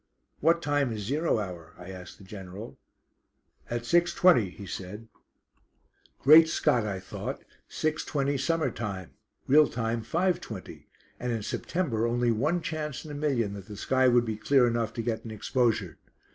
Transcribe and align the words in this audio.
"What 0.39 0.63
time 0.63 0.91
is 0.91 1.03
zero 1.03 1.37
hour?" 1.37 1.75
I 1.77 1.91
asked 1.91 2.17
the 2.17 2.23
General. 2.23 2.75
"At 3.69 3.83
6.20," 3.83 4.49
he 4.51 4.65
said. 4.65 5.07
Great 6.17 6.49
Scott, 6.49 6.87
I 6.87 6.99
thought, 6.99 7.43
6.20 7.69 8.39
summer 8.39 8.71
time 8.71 9.11
real 9.45 9.67
time 9.67 10.01
5.20, 10.01 10.85
and 11.19 11.31
in 11.31 11.43
September 11.43 12.07
only 12.07 12.31
one 12.31 12.63
chance 12.63 13.05
in 13.05 13.11
a 13.11 13.13
million 13.13 13.53
that 13.53 13.67
the 13.67 13.77
sky 13.77 14.07
would 14.07 14.25
be 14.25 14.37
clear 14.37 14.65
enough 14.65 14.91
to 14.93 15.03
get 15.03 15.23
an 15.23 15.29
exposure. 15.29 15.99